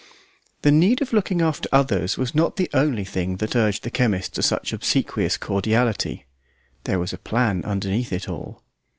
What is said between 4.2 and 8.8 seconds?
to such obsequious cordiality; there was a plan underneath it all.